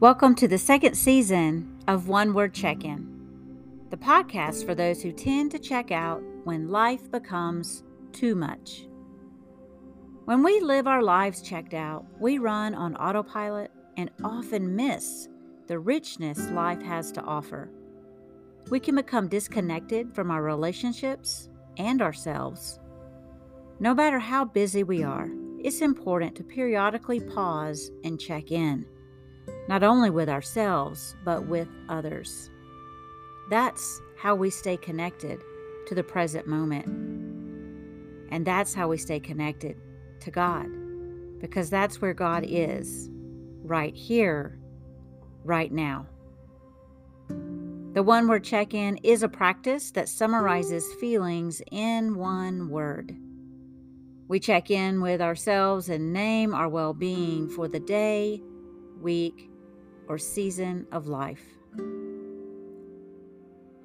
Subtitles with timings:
[0.00, 3.08] Welcome to the second season of One Word Check In,
[3.90, 8.86] the podcast for those who tend to check out when life becomes too much.
[10.24, 15.28] When we live our lives checked out, we run on autopilot and often miss
[15.66, 17.68] the richness life has to offer.
[18.70, 22.78] We can become disconnected from our relationships and ourselves.
[23.80, 28.86] No matter how busy we are, it's important to periodically pause and check in,
[29.68, 32.50] not only with ourselves, but with others.
[33.50, 35.40] That's how we stay connected
[35.86, 36.86] to the present moment.
[38.30, 39.76] And that's how we stay connected
[40.20, 40.66] to God,
[41.38, 43.08] because that's where God is,
[43.62, 44.58] right here,
[45.44, 46.06] right now.
[47.28, 53.16] The one word check in is a practice that summarizes feelings in one word.
[54.28, 58.42] We check in with ourselves and name our well being for the day,
[59.00, 59.50] week,
[60.08, 61.44] or season of life.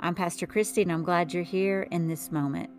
[0.00, 2.70] I'm Pastor Christy, and I'm glad you're here in this moment.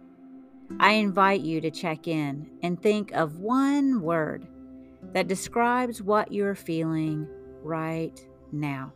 [0.80, 4.48] I invite you to check in and think of one word
[5.14, 7.28] that describes what you're feeling
[7.64, 8.20] right
[8.52, 8.92] now.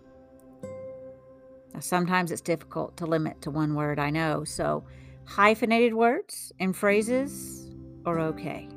[1.74, 4.84] Now, sometimes it's difficult to limit to one word, I know, so
[5.26, 7.72] hyphenated words and phrases
[8.06, 8.68] are okay.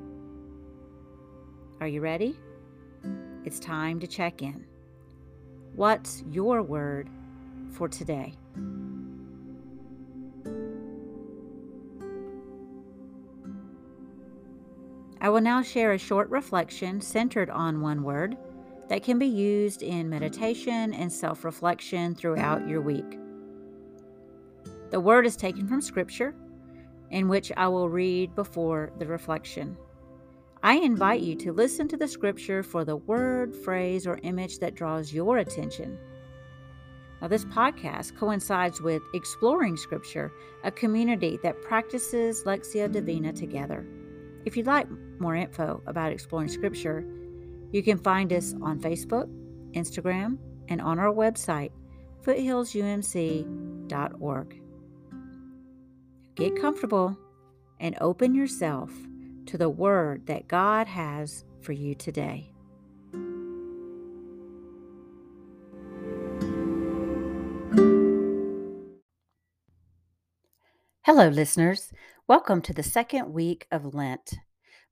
[1.80, 2.38] Are you ready?
[3.44, 4.64] It's time to check in.
[5.76, 7.10] What's your word
[7.72, 8.34] for today?
[15.20, 18.36] I will now share a short reflection centered on one word
[18.88, 23.18] that can be used in meditation and self reflection throughout your week.
[24.90, 26.36] The word is taken from Scripture
[27.10, 29.76] in which I will read before the reflection.
[30.64, 34.74] I invite you to listen to the scripture for the word, phrase, or image that
[34.74, 35.98] draws your attention.
[37.20, 40.32] Now, this podcast coincides with Exploring Scripture,
[40.64, 43.86] a community that practices Lectio Divina together.
[44.46, 44.88] If you'd like
[45.20, 47.04] more info about Exploring Scripture,
[47.70, 49.28] you can find us on Facebook,
[49.72, 50.38] Instagram,
[50.68, 51.72] and on our website,
[52.22, 54.62] foothillsumc.org.
[56.36, 57.18] Get comfortable
[57.80, 58.90] and open yourself
[59.46, 62.50] to the word that God has for you today.
[71.02, 71.92] Hello, listeners.
[72.26, 74.34] Welcome to the second week of Lent.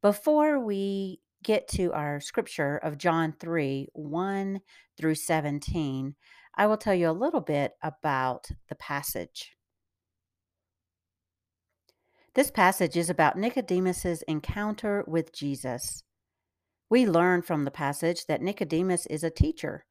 [0.02, 4.60] Before we get to our scripture of John 3 1
[4.98, 6.14] through 17,
[6.54, 9.56] I will tell you a little bit about the passage.
[12.34, 16.02] This passage is about Nicodemus's encounter with Jesus.
[16.88, 19.84] We learn from the passage that Nicodemus is a teacher,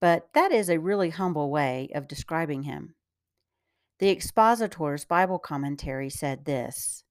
[0.00, 2.96] but that is a really humble way of describing him.
[4.00, 7.04] The expositor's Bible commentary said this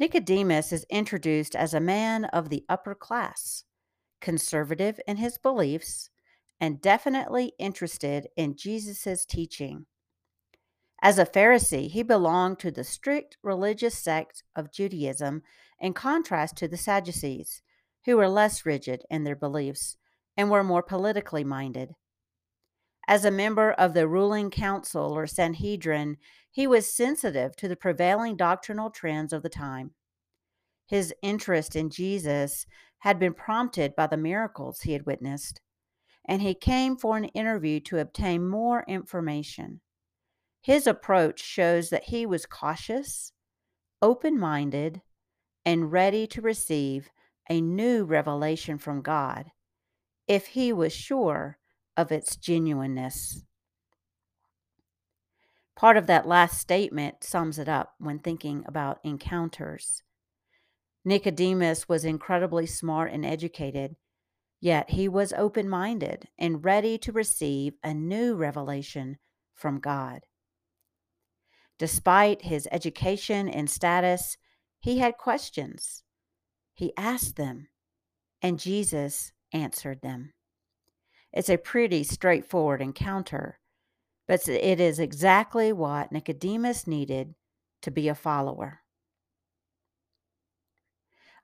[0.00, 3.62] Nicodemus is introduced as a man of the upper class,
[4.20, 6.10] conservative in his beliefs,
[6.60, 9.86] and definitely interested in Jesus' teaching.
[11.04, 15.42] As a Pharisee, he belonged to the strict religious sect of Judaism
[15.80, 17.60] in contrast to the Sadducees,
[18.04, 19.96] who were less rigid in their beliefs
[20.36, 21.94] and were more politically minded.
[23.08, 26.18] As a member of the ruling council or Sanhedrin,
[26.52, 29.90] he was sensitive to the prevailing doctrinal trends of the time.
[30.86, 32.64] His interest in Jesus
[32.98, 35.60] had been prompted by the miracles he had witnessed,
[36.28, 39.80] and he came for an interview to obtain more information.
[40.62, 43.32] His approach shows that he was cautious,
[44.00, 45.02] open minded,
[45.64, 47.10] and ready to receive
[47.50, 49.50] a new revelation from God
[50.28, 51.58] if he was sure
[51.96, 53.44] of its genuineness.
[55.74, 60.04] Part of that last statement sums it up when thinking about encounters.
[61.04, 63.96] Nicodemus was incredibly smart and educated,
[64.60, 69.18] yet he was open minded and ready to receive a new revelation
[69.54, 70.20] from God.
[71.82, 74.36] Despite his education and status,
[74.78, 76.04] he had questions.
[76.74, 77.70] He asked them,
[78.40, 80.32] and Jesus answered them.
[81.32, 83.58] It's a pretty straightforward encounter,
[84.28, 87.34] but it is exactly what Nicodemus needed
[87.80, 88.82] to be a follower.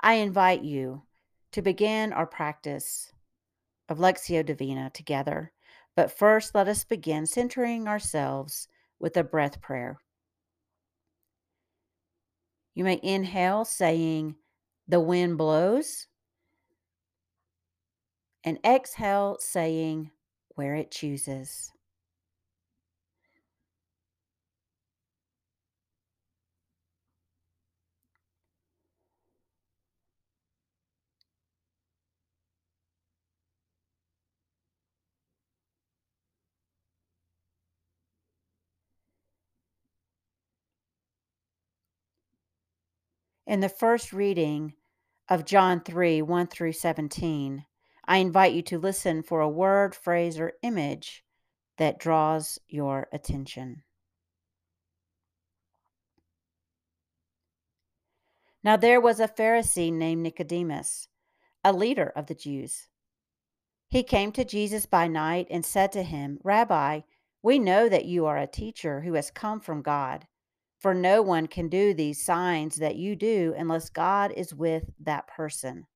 [0.00, 1.02] I invite you
[1.50, 3.10] to begin our practice
[3.88, 5.50] of Lectio Divina together,
[5.96, 8.68] but first let us begin centering ourselves
[9.00, 9.98] with a breath prayer.
[12.78, 14.36] You may inhale, saying,
[14.86, 16.06] The wind blows,
[18.44, 20.12] and exhale, saying,
[20.54, 21.72] where it chooses.
[43.48, 44.74] In the first reading
[45.30, 47.64] of John 3 1 through 17,
[48.04, 51.24] I invite you to listen for a word, phrase, or image
[51.78, 53.84] that draws your attention.
[58.62, 61.08] Now there was a Pharisee named Nicodemus,
[61.64, 62.88] a leader of the Jews.
[63.88, 67.00] He came to Jesus by night and said to him, Rabbi,
[67.42, 70.26] we know that you are a teacher who has come from God.
[70.78, 75.26] For no one can do these signs that you do unless God is with that
[75.26, 75.86] person.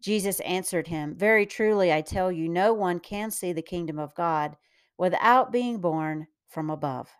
[0.00, 4.14] Jesus answered him, Very truly, I tell you, no one can see the kingdom of
[4.14, 4.56] God
[4.96, 7.10] without being born from above.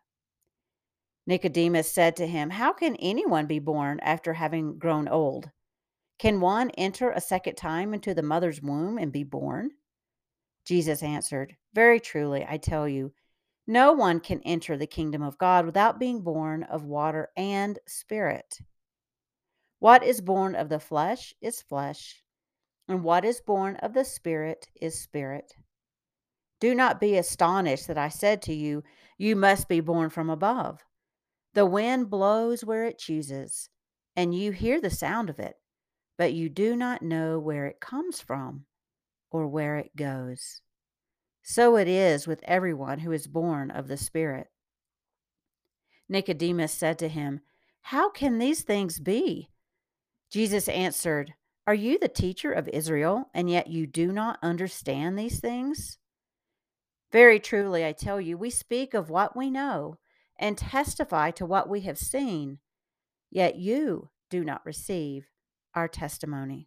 [1.27, 5.51] Nicodemus said to him, How can anyone be born after having grown old?
[6.19, 9.71] Can one enter a second time into the mother's womb and be born?
[10.65, 13.13] Jesus answered, Very truly, I tell you,
[13.67, 18.61] no one can enter the kingdom of God without being born of water and spirit.
[19.79, 22.23] What is born of the flesh is flesh,
[22.89, 25.53] and what is born of the spirit is spirit.
[26.61, 28.85] Do not be astonished that I said to you,
[29.19, 30.81] You must be born from above.
[31.55, 33.69] The wind blows where it chooses,
[34.15, 35.57] and you hear the sound of it,
[36.17, 38.65] but you do not know where it comes from
[39.31, 40.63] or where it goes.
[41.49, 44.49] So it is with everyone who is born of the Spirit.
[46.09, 47.41] Nicodemus said to him,
[47.83, 49.51] How can these things be?
[50.29, 51.35] Jesus answered,
[51.65, 55.99] Are you the teacher of Israel, and yet you do not understand these things?
[57.13, 59.99] Very truly, I tell you, we speak of what we know
[60.37, 62.59] and testify to what we have seen,
[63.31, 65.29] yet you do not receive
[65.77, 66.67] our testimony.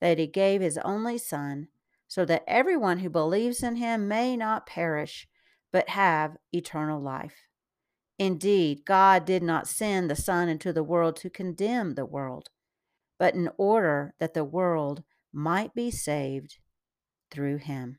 [0.00, 1.68] that he gave his only Son,
[2.08, 5.26] so that everyone who believes in him may not perish,
[5.72, 7.46] but have eternal life.
[8.18, 12.48] Indeed, God did not send the Son into the world to condemn the world,
[13.18, 15.02] but in order that the world
[15.32, 16.58] might be saved
[17.30, 17.98] through him.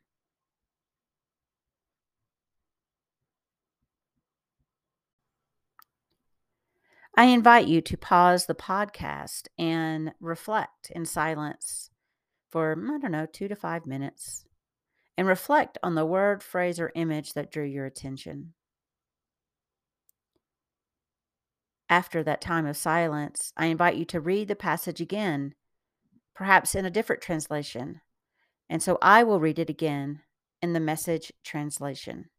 [7.18, 11.90] I invite you to pause the podcast and reflect in silence
[12.52, 14.46] for, mm, I don't know, two to five minutes
[15.18, 18.54] and reflect on the word, phrase, or image that drew your attention.
[21.90, 25.56] After that time of silence, I invite you to read the passage again,
[26.36, 28.02] perhaps in a different translation.
[28.70, 30.22] And so I will read it again
[30.62, 32.30] in the message translation.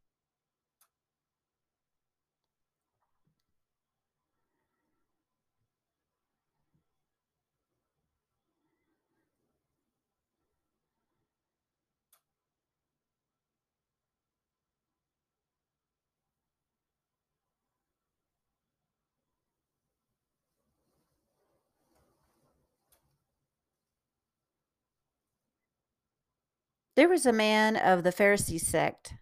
[26.99, 29.14] There was a man of the Pharisee sect,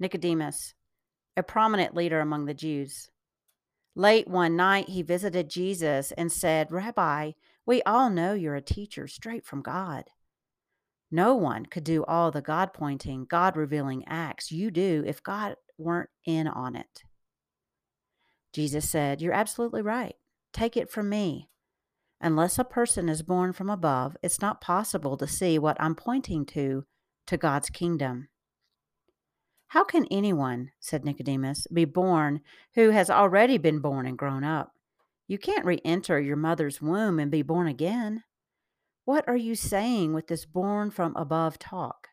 [0.00, 0.74] Nicodemus,
[1.36, 3.08] a prominent leader among the Jews.
[3.94, 7.30] Late one night, he visited Jesus and said, Rabbi,
[7.64, 10.06] we all know you're a teacher straight from God.
[11.08, 15.54] No one could do all the God pointing, God revealing acts you do if God
[15.78, 17.04] weren't in on it.
[18.52, 20.16] Jesus said, You're absolutely right.
[20.52, 21.48] Take it from me.
[22.20, 26.44] Unless a person is born from above, it's not possible to see what I'm pointing
[26.46, 26.86] to
[27.30, 28.26] to God's kingdom.
[29.68, 32.40] How can anyone, said Nicodemus, be born
[32.74, 34.72] who has already been born and grown up?
[35.28, 38.24] You can't re enter your mother's womb and be born again.
[39.04, 42.08] What are you saying with this born from above talk?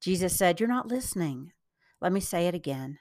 [0.00, 1.52] Jesus said, You're not listening.
[2.00, 3.00] Let me say it again.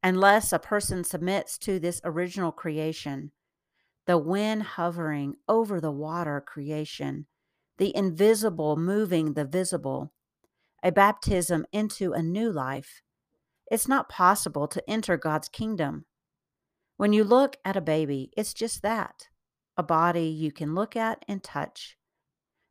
[0.00, 3.32] Unless a person submits to this original creation,
[4.06, 7.26] the wind hovering over the water creation,
[7.78, 10.12] the invisible moving the visible,
[10.82, 13.02] a baptism into a new life.
[13.70, 16.04] It's not possible to enter God's kingdom.
[16.96, 19.28] When you look at a baby, it's just that
[19.76, 21.96] a body you can look at and touch.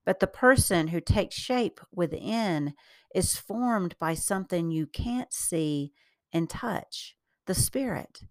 [0.06, 2.74] But the person who takes shape within
[3.14, 5.92] is formed by something you can't see
[6.32, 8.22] and touch, the Spirit,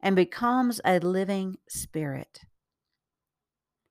[0.00, 2.40] and becomes a living spirit.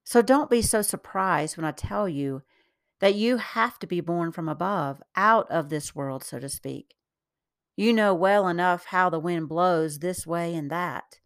[0.08, 2.42] So don't be so surprised when I tell you
[3.02, 6.96] that you have to be born from above, out of this world, so to speak.
[7.76, 11.20] You know well enough how the wind blows this way and that.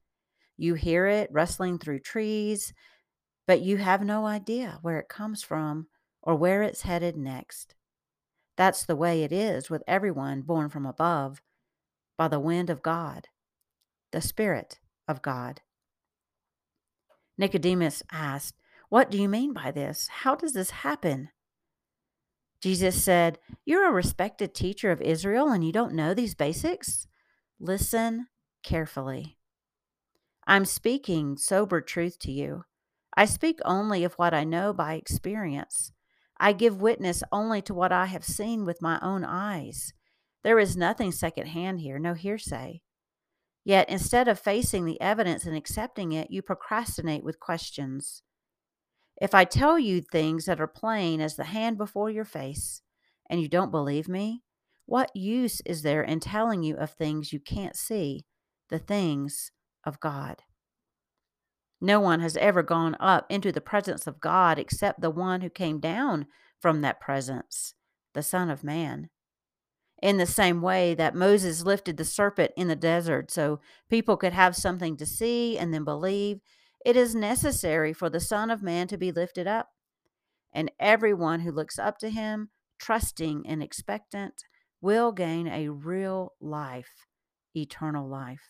[0.58, 2.74] You hear it rustling through trees,
[3.46, 5.86] but you have no idea where it comes from
[6.24, 7.76] or where it's headed next.
[8.58, 11.40] That's the way it is with everyone born from above
[12.18, 13.28] by the wind of God,
[14.12, 15.62] the Spirit of God.
[17.38, 18.56] Nicodemus asked,
[18.92, 20.10] What do you mean by this?
[20.10, 21.30] How does this happen?
[22.62, 27.08] Jesus said, You're a respected teacher of Israel and you don't know these basics?
[27.58, 28.28] Listen
[28.64, 29.38] carefully.
[30.46, 32.66] I'm speaking sober truth to you.
[33.16, 35.94] I speak only of what I know by experience.
[36.38, 39.94] I give witness only to what I have seen with my own eyes.
[40.44, 42.82] There is nothing secondhand here, no hearsay.
[43.64, 48.22] Yet instead of facing the evidence and accepting it, you procrastinate with questions.
[49.22, 52.82] If I tell you things that are plain as the hand before your face,
[53.30, 54.42] and you don't believe me,
[54.88, 58.26] what use is there in telling you of things you can't see,
[58.70, 59.52] the things
[59.86, 60.38] of God?
[61.80, 65.52] No one has ever gone up into the presence of God except the one who
[65.52, 66.26] came down
[66.60, 67.76] from that presence,
[68.16, 69.10] the Son of Man.
[70.02, 74.34] In the same way that Moses lifted the serpent in the desert so people could
[74.34, 76.40] have something to see and then believe,
[76.86, 79.70] it is necessary for the Son of Man to be lifted up,
[80.54, 84.44] and everyone who looks up to him, trusting and expectant,
[84.82, 87.08] will gain a real life,
[87.56, 88.50] eternal life.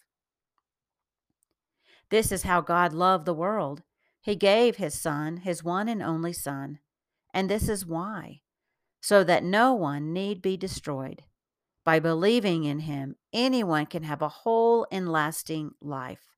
[2.09, 3.83] This is how God loved the world.
[4.21, 6.79] He gave his Son, his one and only Son.
[7.33, 8.41] And this is why
[9.01, 11.23] so that no one need be destroyed.
[11.83, 16.30] By believing in him, anyone can have a whole and lasting life.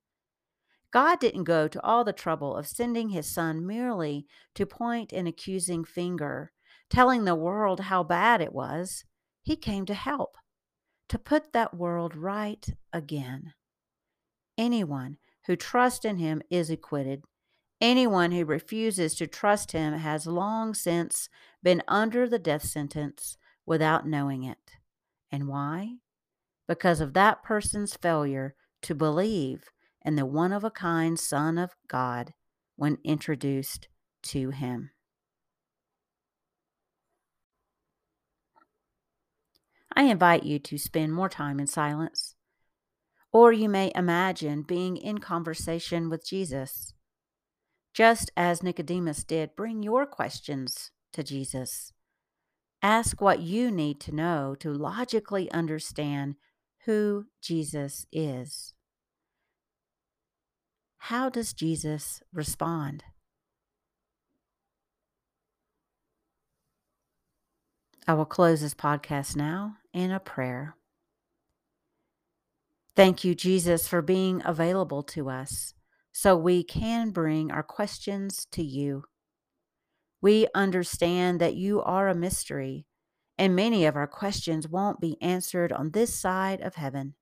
[0.94, 5.26] God didn't go to all the trouble of sending his son merely to point an
[5.26, 6.52] accusing finger,
[6.88, 9.04] telling the world how bad it was.
[9.42, 10.38] He came to help,
[11.10, 13.54] to put that world right again.
[14.56, 17.24] Anyone who trusts in him is acquitted.
[17.82, 21.28] Anyone who refuses to trust him has long since
[21.64, 23.36] been under the death sentence
[23.66, 24.78] without knowing it.
[25.32, 25.96] And why?
[26.68, 29.72] Because of that person's failure to believe
[30.04, 32.34] and the one of a kind Son of God
[32.76, 33.88] when introduced
[34.24, 34.92] to him.
[39.96, 42.36] I invite you to spend more time in silence,
[43.32, 46.94] or you may imagine being in conversation with Jesus.
[47.94, 51.94] Just as Nicodemus did, bring your questions to Jesus.
[52.82, 56.36] Ask what you need to know to logically understand
[56.86, 58.74] who Jesus is.
[61.08, 63.04] How does Jesus respond?
[68.08, 70.78] I will close this podcast now in a prayer.
[72.96, 75.74] Thank you, Jesus, for being available to us
[76.14, 79.04] so we can bring our questions to you.
[80.22, 82.86] We understand that you are a mystery,
[83.38, 87.16] and many of our questions won't be answered on this side of heaven.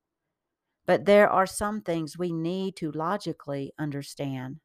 [0.85, 4.59] But there are some things we need to logically understand.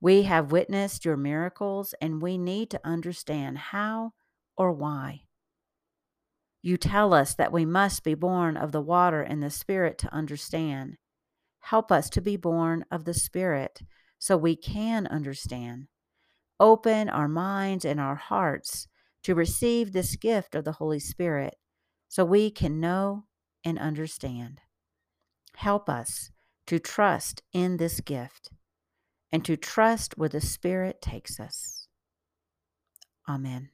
[0.00, 4.12] We have witnessed your miracles and we need to understand how
[4.56, 5.22] or why.
[6.62, 10.14] You tell us that we must be born of the water and the Spirit to
[10.14, 10.96] understand.
[11.60, 13.82] Help us to be born of the Spirit
[14.18, 15.88] so we can understand.
[16.60, 18.86] Open our minds and our hearts
[19.24, 21.56] to receive this gift of the Holy Spirit
[22.08, 23.24] so we can know
[23.64, 24.60] and understand.
[25.56, 26.30] Help us
[26.66, 28.50] to trust in this gift
[29.30, 31.86] and to trust where the Spirit takes us.
[33.28, 33.70] Amen.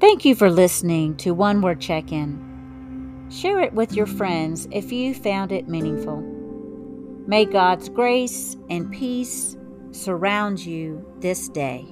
[0.00, 3.26] Thank you for listening to One Word Check In.
[3.30, 6.33] Share it with your friends if you found it meaningful.
[7.26, 9.56] May God's grace and peace
[9.92, 11.86] surround you this day.